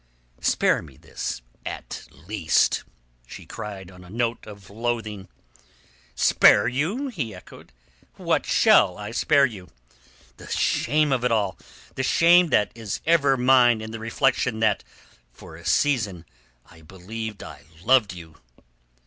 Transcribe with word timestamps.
"Spare 0.41 0.81
me 0.81 0.97
this 0.97 1.43
at 1.63 2.07
least!" 2.11 2.83
she 3.27 3.45
cried 3.45 3.91
on 3.91 4.03
a 4.03 4.09
note 4.09 4.47
of 4.47 4.71
loathing 4.71 5.27
"Spare 6.15 6.67
you?" 6.67 7.09
he 7.09 7.35
echoed. 7.35 7.71
"What 8.15 8.47
shall 8.47 8.97
I 8.97 9.11
spare 9.11 9.45
you?" 9.45 9.69
"The 10.37 10.47
shame 10.51 11.11
of 11.11 11.23
it 11.23 11.31
all; 11.31 11.55
the 11.93 12.01
shame 12.01 12.47
that 12.47 12.71
is 12.73 12.99
ever 13.05 13.37
mine 13.37 13.79
in 13.79 13.91
the 13.91 13.99
reflection 13.99 14.59
that 14.61 14.83
for 15.31 15.55
a 15.55 15.63
season 15.63 16.25
I 16.65 16.81
believed 16.81 17.43
I 17.43 17.61
loved 17.83 18.11
you." 18.11 18.37